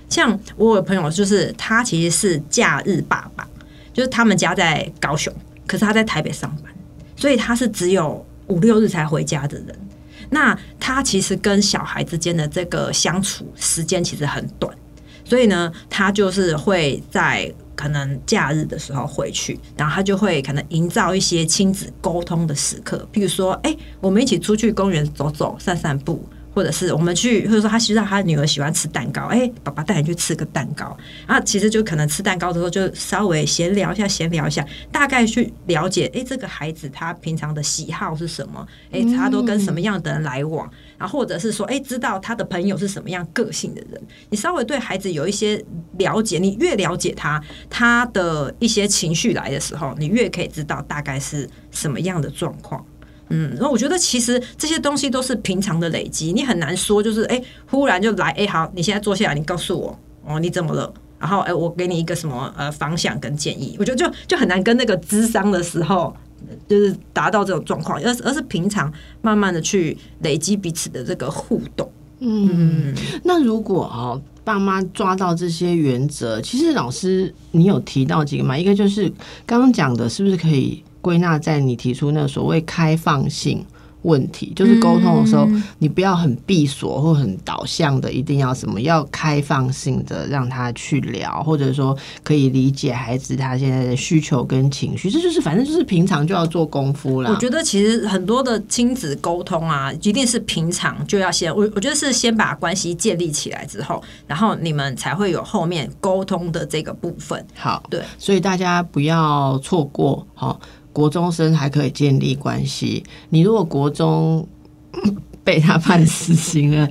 [0.09, 3.47] 像我有朋友，就是他其实是假日爸爸。
[3.93, 5.33] 就是他们家在高雄，
[5.65, 6.71] 可是他在台北上班，
[7.15, 9.75] 所以他是只有五六日才回家的人。
[10.29, 14.71] 那他其实跟小孩之间的这个相处时间其实很短，
[15.25, 26.23] 所以呢，他就是会在可能假日的时候回去，然后他就会可能营造一些亲子沟通的时刻，譬如说，哎、我们一起出去公园走走、散散步。
[26.57, 30.97] 或者是我们去，或者说他知道他女儿喜欢吃蛋糕，哎、爸爸带你去吃个蛋糕。
[31.27, 38.67] 啊，其实就可能吃蛋糕的时候，就稍微闲聊一下，闲聊一下，大概去了解，哎、这个孩子他平常的喜好是什么？
[38.91, 40.67] 哎、他都跟什么样的人来往？
[40.97, 44.01] 然后或者是说，哎、知道他的朋友是什么样个性的人？
[44.31, 45.63] 你稍微对孩子有一些
[45.99, 47.39] 了解，你越了解他，
[47.69, 52.83] 他的一些情绪来的时候，你越可以知道大概是什么样的状况。
[53.29, 60.93] 嗯，那我觉得其实这些东西都是平常的累积，你很难说就是哎、忽然就来哎、好，你现在坐下来，你告诉我哦，你怎么了？
[61.19, 66.15] 然后哎、我给你一个什么呃方向跟建议，我觉得就就很难跟那个智商的时候
[66.69, 71.91] 就是达到这种状况，而是而是平常慢慢的去累积彼此的这个互动。
[72.19, 78.57] 嗯，那如果啊、爸妈抓到这些原则，其实老师你有提到几个嘛？
[78.57, 79.11] 一个就是
[79.45, 83.65] 刚刚讲的，是不是可以归纳在你提出那个所谓开放性？
[84.03, 85.45] 问题就是沟通的时候，
[85.79, 97.29] 你不要很闭锁或很导向的，一定要什么，要开放性的让他去聊，或者说可以理解孩子他现在的需求跟情绪，这就是反正就是平常就要做功夫啦。
[97.29, 107.45] 我觉得其实很多的亲子沟通啊，一定是平常就要先，我我觉得是先把关系建立起来之后，然后你们才会有后面沟通的这个部分。
[107.55, 110.57] 好，对，所以大家不要错过，好、
[110.97, 113.03] 国中生还可以建立关系。
[113.29, 114.47] 你如果国中
[115.45, 116.89] 被他判死刑了，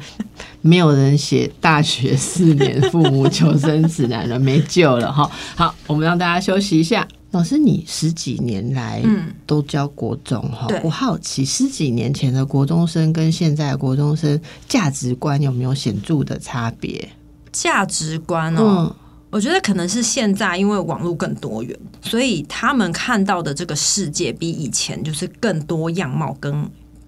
[0.60, 5.28] 没有人写大学四年父母求生指南了，没救了哈。
[5.56, 7.04] 好，我们让大家休息一下。
[7.32, 17.08] 老师，你十几年来嗯都教国中哈对，我好奇十几年前的国中生跟现在的国中生价值观有没有显著的差别？
[17.50, 18.94] 价值观哦，嗯，
[19.36, 26.54] 我觉得可能是现在因为网络更多元，所以他们看到的这个世界比以前就是更多样貌跟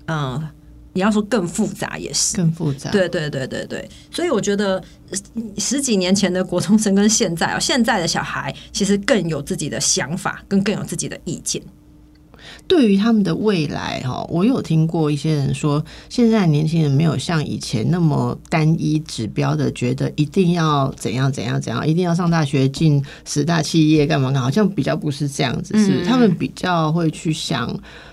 [0.04, 0.50] 嗯、呃
[0.92, 2.36] 你要说更复杂也是。
[2.36, 2.90] 更复杂。
[2.90, 5.18] 对对对对对，所以我觉得呃
[5.56, 11.62] 十几年前的国中生跟现在啊，现在的小孩其实更有自己的想法，跟更有自己的意见。
[12.66, 27.68] 对于他们的未来哈，我有听过一些人说，现在年轻人没有像以前那么单一指标的，觉得一定要怎样怎样怎样，一定要上大学进十大企业干嘛干嘛，好像比较不是这样子，是不是嗯他们比较会去想，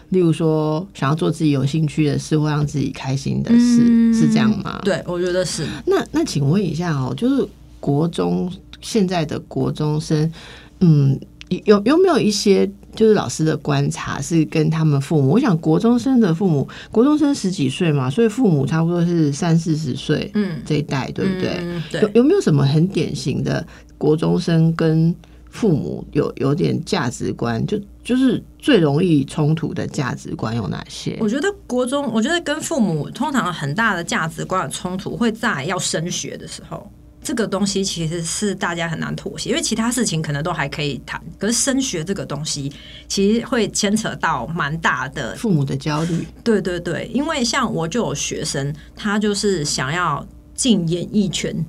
[0.09, 4.81] 例如说想要做自己有兴趣的事或让自己开心的事，嗯是这样吗？
[4.83, 5.65] 对，我觉得是。
[5.85, 7.45] 那那请问一下哦，就是
[7.79, 10.31] 国中现在的国中生，
[10.79, 11.19] 嗯，
[11.65, 15.29] 有有没有一些就是老师的观察是跟他们父母？
[15.29, 21.57] 我想国中生的父母，国中生十几岁嘛，所以父母差不多是三四十岁嗯，这一代，对不对？
[21.61, 23.65] 嗯对，有有没有什么很典型的
[23.97, 25.13] 国中生跟
[25.49, 31.17] 父母有有点价值观，就就是最容易冲突的价值观有哪些？
[31.19, 36.89] 我觉得国中，我觉得跟父母通常很大的价值观的冲突会在要升学的时候。
[37.25, 42.71] 这个东西其实是大家很难妥协，因为其他事情可能都还可以谈，可是升学这个东西
[43.07, 51.65] 其实会牵扯到蛮大的父母的焦虑，对对对，因为像我就有学生，他就是想要进演艺圈，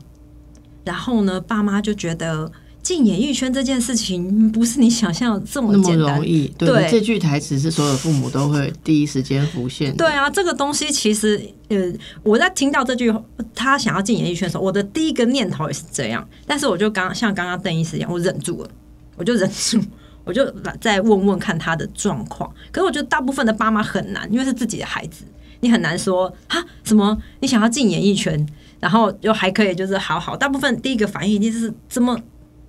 [0.85, 2.53] 然后呢，爸妈就觉得
[2.87, 6.25] 进演艺圈这件事情不是你想象的这么那么容。
[6.25, 9.96] 易，对对这句台词是所有父母都会第一时间浮现的。
[9.96, 11.77] 对啊，这个东西其实，呃，
[12.22, 13.12] 我在听到这句
[13.57, 18.70] 他想要进演艺圈的时候，我的第一个念头也是这样，但是我就刚像刚刚邓医师一样，我忍住了，
[19.16, 19.81] 我就忍住，
[20.22, 20.49] 我就
[20.81, 22.49] 再问问看他的状况。
[22.70, 25.25] 可是我觉得大部分的爸妈很难，因为是自己的孩子，
[25.59, 28.46] 你很难说哈什么你想要进演艺圈，
[28.79, 30.37] 然后又还可以就是好好。
[30.37, 32.16] 大部分第一个反应一定是这么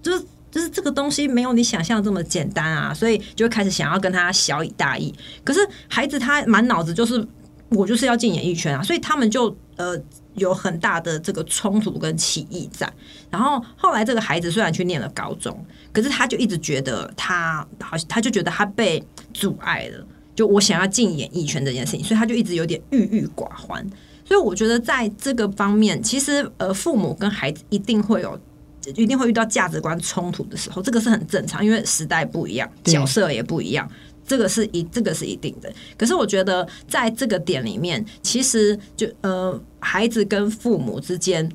[0.08, 0.26] 就是。
[0.50, 5.14] 就是这个东西没有你想象这么简单啊，所以就开始想要跟他小以大义。
[5.44, 7.24] 可是孩子他满脑子就是
[7.70, 9.96] 我就是要进演艺圈啊，所以他们就呃
[10.36, 12.92] 有很大的这个冲突跟起义在。
[13.30, 19.04] 然后后来这个孩子虽然去念了高中，可是他就一直觉得他好，他就觉得他被
[19.34, 20.04] 阻碍了。
[20.34, 23.86] 就我想要进演艺圈这件事情，所以他就一直有点郁郁寡欢。
[24.24, 28.40] 所以我觉得在这个方面，其实呃，父母跟孩子一定会有。
[28.96, 33.90] 一定会遇到价值观冲突的时候，这个是很正常，因为时代不一样，角色也不一样，
[34.26, 35.72] 这个是一这个是一定的。
[35.98, 41.50] 可是我觉得在这个点里面，其实就呃，孩子跟父母之间，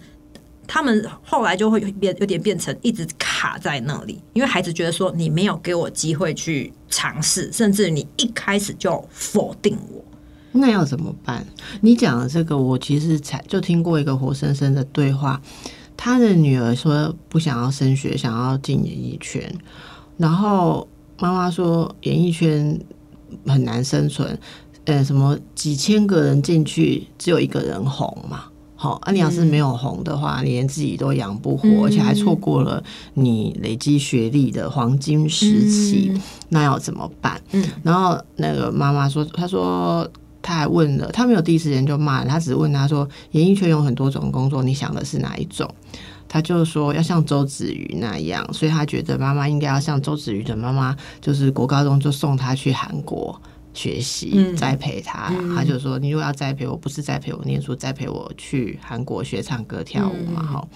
[0.66, 10.05] 他们后来就会变有点变成一直卡在那里，因为孩子觉得说你没有给我机会去尝试，甚至你一开始就否定我。
[10.53, 11.47] 那要怎么办？
[11.80, 15.41] 你讲的这个，我其实才就听过一个活生生的对话。
[16.05, 19.40] 他的女儿说不想要升学，想要进演艺圈，
[20.16, 22.76] 然后妈妈说演艺圈
[23.46, 24.36] 很难生存，
[24.86, 28.46] 呃，什么几千个人进去，只有一个人红嘛。
[28.74, 32.82] 好，啊，你要是没有红的话，你连自己都养不活，而且还错过了
[33.14, 36.12] 你累积学历的黄金时期，
[36.48, 37.40] 那要怎么办？
[37.53, 40.11] 嗯，然后那个妈妈说，她说。
[40.43, 45.72] 他还问了，他没有第一时间就骂，他只是问他说：“演艺圈有很多种工作，你想的是哪一种？”
[46.28, 53.40] 他就说要像周子瑜那样，所以他觉得妈妈应该要像周子瑜的妈妈，就是国高中就送他去韩国
[53.72, 55.32] 学习，栽培他。
[55.55, 60.68] 他就说：“你如果要栽培我，不是栽培我念书，栽培我去韩国学唱歌跳舞嘛。”哈，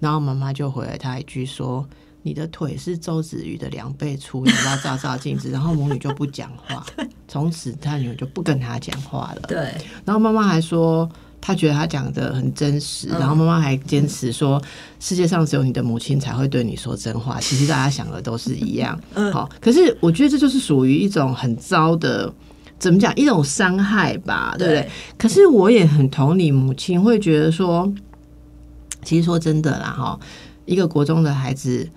[0.00, 1.86] 然后妈妈就回了他一句说。
[2.26, 5.48] 你的腿是周子瑜的两倍粗，你要照照镜子。
[5.48, 6.84] 然后母女就不讲话，
[7.28, 9.42] 从此他女儿就不跟他讲话了。
[9.46, 9.72] 对。
[10.04, 11.08] 然后妈妈还说，
[11.40, 13.06] 她觉得她讲的很真实。
[13.10, 14.60] 然后妈妈还坚持说，
[14.98, 17.38] 世界上只有你的母亲才会对你说真话。
[17.38, 19.00] 其实大家想的都是一样。
[19.14, 19.32] 嗯。
[19.32, 22.34] 好，可是我觉得这就是属于一种很糟的，
[22.76, 23.14] 怎么讲？
[23.14, 24.90] 一种伤害吧，对不对？
[25.16, 27.88] 可是我也很同理母亲，会觉得说，
[29.04, 30.18] 其实说真的啦，哈，
[30.64, 31.88] 一个国中的孩子。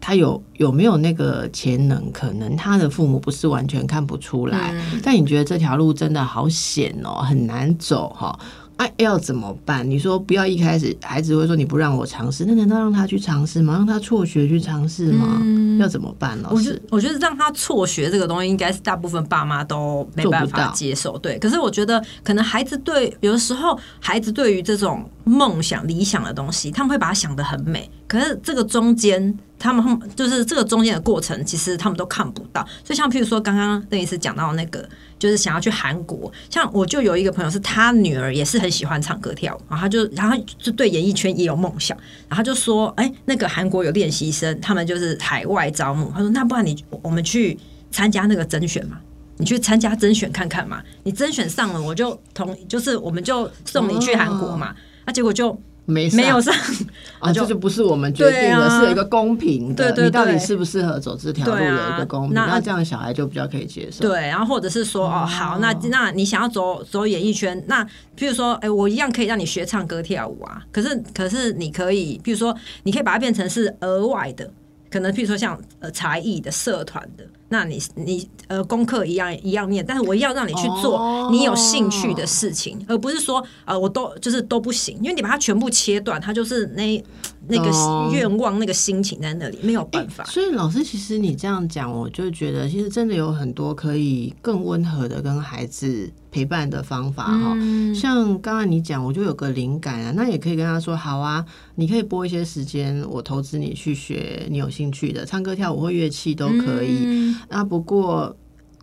[0.00, 2.10] 他有有没有那个潜能？
[2.12, 8.38] 可能他的父母不是完全看不出来，但你觉得这条路真的好险哦，很难走哈。
[8.76, 9.88] 哎，要怎么办？
[9.90, 13.74] 你说不要一开始孩子会说你不让我尝试，那难道让他去尝试吗？
[13.74, 15.42] 让他辍学去尝试吗？
[15.80, 16.48] 要怎么办呢？
[16.52, 21.18] 我觉得，我觉得让他辍学这个东西，应该是大部分爸妈都没办法接受。
[21.18, 27.90] 对，可是我觉得可能孩子对有的时候，孩子对于这种梦想、理想的东西，他们会把它想得很美。
[28.06, 32.62] 可是这个中间，他们就是这个中间的过程，其实他们都看不到。
[32.84, 34.88] 所以像譬如说，刚刚邓医师讲到那个。
[35.18, 41.98] 就是想要去韩国，像我就有一个朋友，是他女儿也是很喜欢唱歌跳舞，然后他就然后就对演艺圈也有梦想，
[42.28, 47.58] 然后就说，哎，那个韩国有练习生，他们就是海外招募，他说那不然你我们去
[47.90, 49.00] 参加那个甄选嘛，
[49.38, 54.72] 你去参加甄选看看嘛，你甄选上了，我就同就是我们就送你去韩国嘛，
[55.04, 55.60] 那结果就。
[55.90, 56.54] 没没有上
[57.18, 62.34] 啊，这就不是我们决定的，是有一个公平的，你到底适不适合走这条路有一个公平。
[62.34, 64.06] 那这样小孩就比较可以接受。
[64.06, 67.82] 对，然后或者是说，哦，好，那那你想要走走演艺圈，那
[68.18, 70.62] 譬如说，哎，我一样可以让你学唱歌跳舞啊。
[70.70, 74.48] 可是可是你可以，譬如说，你可以把它变成是额外的，
[74.90, 77.24] 可能譬如说像呃才艺的社团的。
[77.50, 87.02] 那你你呃功课一样一样念，但是我要让你去做你有兴趣的事情，而不是说呃我都就是都不行，因为你把它全部切断，它就是那
[87.48, 90.24] 那个愿望那个心情在那里没有办法。
[90.24, 97.56] 所以老师，其实你这样讲，我就觉得其实真的有很多可以更温和的跟孩子陪伴的方法哈。
[97.94, 101.42] 像刚刚你讲，我就有个灵感啊，那也可以跟他说好啊，
[101.76, 107.34] 你可以拨一些时间，我投资你去学你有兴趣的唱歌跳舞或乐器都可以。
[107.48, 108.34] 啊，不过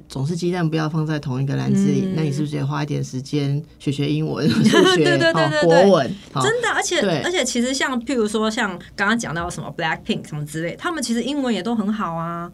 [0.08, 2.14] 总是鸡蛋不要放在同一个篮子里。
[2.16, 5.34] 那你是不是也花一点时间学学英文、 数学、
[5.64, 6.16] 国文？
[6.36, 12.52] 真的，而且而且，其实像譬如说，像刚刚讲到什么 Black Pink 什么之类，他们其实英文也都很好啊。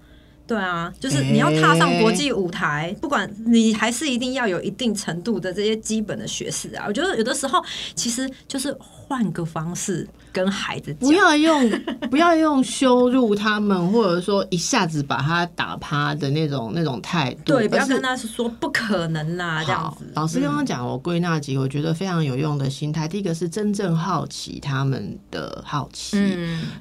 [0.48, 6.84] 对啊，就是你要踏上国际舞台，不管你还是一定要有一定程度的这些基本的学识啊。
[6.88, 7.64] 我觉得有的时候
[7.96, 10.06] 其实就是换个方式。
[10.32, 11.70] 跟孩子不要用
[12.10, 17.54] 不要用羞辱他们，或者说一下子把他打趴的那种那种态度。
[17.54, 20.06] 对，不要跟他是说不可能啦，这样子。
[20.16, 23.08] 老师刚刚讲，我归纳几个我觉得非常有用的心态。
[23.08, 26.18] 第一个是真正好奇他们的好奇，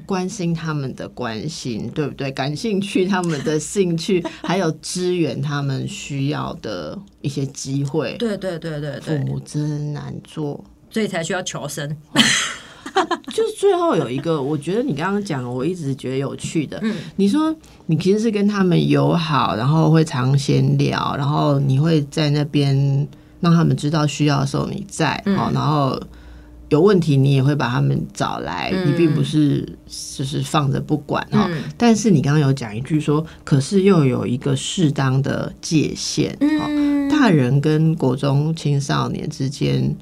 [0.07, 2.31] 关心他们的关心，对不对？
[2.31, 8.17] 感兴趣他们的兴趣，还有支援他们需要的一些机会。
[8.19, 11.97] 对对对对对，父母真难做，所以才需要求生。
[13.35, 16.79] 就是最后有一个，我觉得你刚刚讲，我一直觉得有趣的。
[16.83, 17.55] 嗯，你说
[17.87, 23.09] 你其实是跟他们友好，然后会常闲聊，然后你会在那边
[23.41, 26.01] 让他们知道需要的时候你在，好，然后
[26.69, 29.67] 有问题你也会把他们找来，你并不是
[30.17, 31.49] 就是放着不管哈。
[31.77, 39.97] 但是你刚刚有讲一句说，可是又有一个适当的界限，嗯，大人跟国中青少年之间。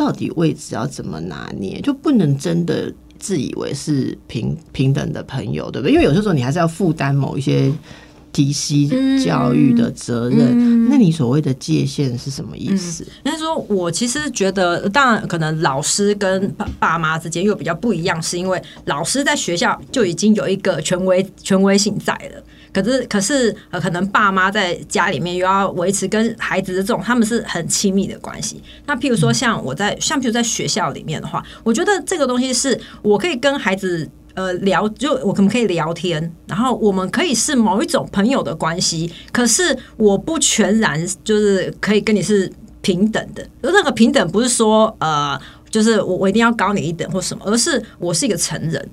[0.00, 5.92] 到底位置要怎么拿捏，就不能真的自以为是平平等的朋友，对不对？
[5.92, 7.70] 因为有些时候你还是要负担某一些
[8.32, 8.88] 提携
[9.24, 10.88] 教育的责任。
[10.88, 13.04] 那你所谓的界限是什么意思？
[13.24, 22.42] 应该说，我其实觉得，当然可能老师跟爸爸妈之间又比较不一样，是因为老师在学校就已经有一个权威权威性在了。
[22.72, 28.62] 可是，可是，呃，可能爸妈在家里面又要维持跟孩子的这种，他们是很亲密的关系。
[28.86, 39.12] 那譬如说，像我在，像譬如在学校里面的话，我觉得这个东西是我可以跟孩子呃聊，就我可不可以聊天，然后我们可以是某一种朋友的关系。
[39.32, 42.50] 可是我不全然就是可以跟你是
[42.80, 48.88] 平等的，而那个平等不是说呃，就是我我一定要高你一等或什么，而是我是一个成人。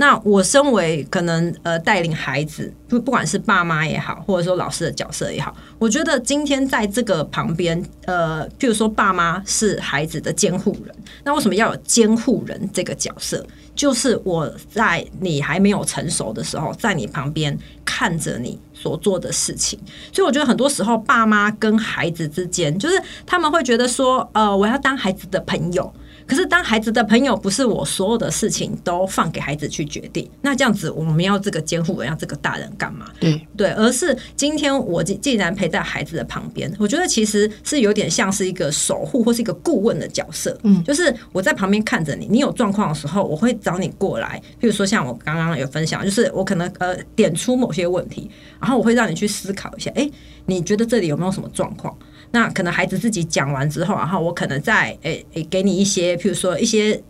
[0.00, 13.44] 那我身为可能呃带领孩子，不不管是爸妈也好，或者说老师的角色也好，我觉得今天在这个旁边，呃，譬如说爸妈是孩子的监护人，那为什么要有监护人这个角色？
[13.78, 19.78] 就是我在你还没有成熟的时候，在你旁边看着你所做的事情，
[20.12, 25.94] 所以我觉得很多时候爸妈跟孩子之间，就是他们会觉得说，呃，我要当孩子的朋友。
[26.28, 33.06] 可是，当孩子的朋友不是我所有的事情都放给孩子去决定，那这样子我们要这个监护人，要这个大人干嘛？
[33.18, 40.56] 对对，而是今天我既既然陪在孩子的旁边，我觉得其实是有点像是一个守护或是一个顾问的角色。
[40.64, 44.38] 嗯，就是我在旁边看着你，你有状况的时候，我会找你过来。
[44.60, 50.10] 譬如说，像我刚刚有分享，就是我可能呃点出某些问题，然后我会让你去思考一下，哎，
[50.44, 51.96] 你觉得这里有没有什么状况？
[52.30, 57.02] 那可能孩子自己讲完之后，然后我可能再诶诶给你一些，譬如说一些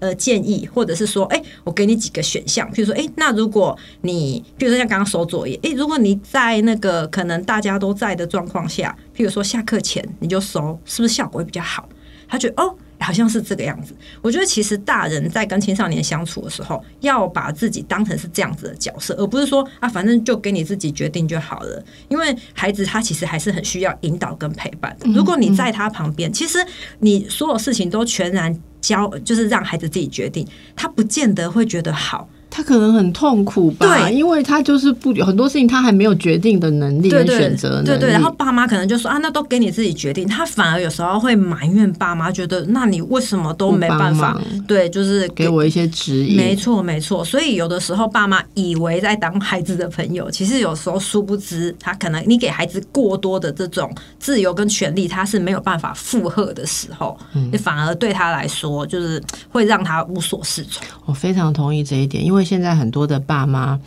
[0.00, 11.88] 呃建议，或者是说，哎，我给你几个选项，譬如说，哎，那如果你，譬如说像刚刚收作业，哎，如果你在那个可能大家都在的状况下，譬如说下课前你就收，是不是效果会比较好？
[12.28, 12.74] 他觉得哦。
[13.00, 13.94] 好像是这个样子。
[14.22, 21.82] 我觉得其实大人在跟青少年相处的时候，要把自己当成是这样子的角色，而不是说啊，反正就给你自己决定就好了。
[22.08, 25.08] 因为孩子他其实还是很需要引导跟陪伴的。
[25.10, 26.58] 如果你在他旁边，其实
[26.98, 30.46] 你所有事情都全然交，就是让孩子自己决定，
[30.76, 32.28] 他不见得会觉得好。
[32.50, 37.86] 他可能很痛苦吧，对因为他就是不很多事情他还没有决定的能力跟选择能力。
[37.86, 40.26] 对对，然后爸妈可能就说啊，那都给你自己决定。
[40.26, 44.36] 他反而有时候会埋怨爸妈，觉得那你为什么都没办法？
[44.66, 46.36] 对，就是给我一些指引。
[46.36, 53.88] 没错没错，所以有的时候爸妈以为在当孩子的朋友，其实有时候殊不知，他可能你给孩子过多的这种
[54.18, 57.16] 自由跟权利，他是没有办法负荷的时候，
[57.52, 60.84] 你反而对他来说就是会让他无所适从。
[61.06, 62.39] 我非常同意这一点，因为。
[62.42, 63.80] 现在很多的爸妈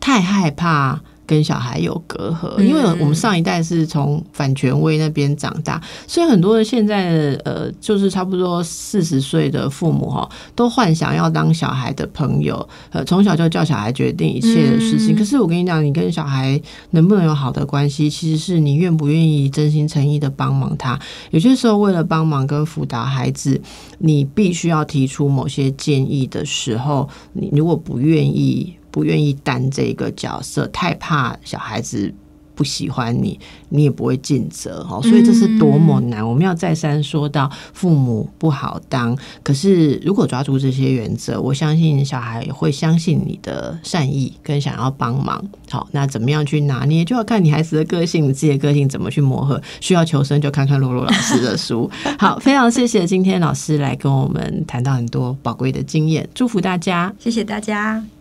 [0.00, 1.00] 太害怕。
[1.28, 10.26] 跟小孩有隔阂，因为我们上一代是从反权威那边长大，所以很多的现在的呃，就是差不多四十岁的父母哈，
[10.56, 15.14] 都幻想要当小孩的朋友，呃，从小就叫小孩决定一切的事情。
[15.14, 16.58] 可是我跟你讲，你跟小孩
[16.92, 20.98] 能不能有好的关系，其实是你愿不愿意真心诚意的帮忙他。
[21.30, 23.60] 有些时候，为了帮忙跟辅导孩子，
[23.98, 28.74] 你必须要提出某些建议的时候，你如果不愿意。
[28.98, 32.12] 不愿意担这个角色，太怕小孩子
[32.56, 33.38] 不喜欢你，
[33.68, 35.00] 你也不会尽责哈。
[35.02, 36.28] 所以这是多么难！
[36.28, 45.40] 我们要再三说到父母不好当，可是如果抓住这些原则，我相信小孩会相信你的善意跟想要帮忙。
[45.70, 49.62] 好，那怎么样去拿捏，就要看你孩子的个性，你自己的个性怎么去磨合。
[49.80, 51.88] 需要求生，就看看露露老师的书。
[52.18, 58.08] 好，非常谢谢今天老师来跟我们谈到很多宝贵的经验，祝福大家，谢谢大家。